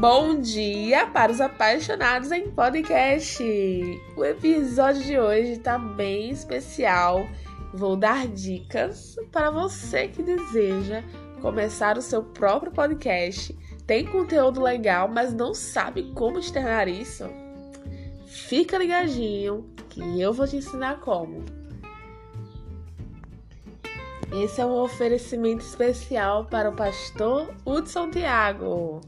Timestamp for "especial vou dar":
6.30-8.28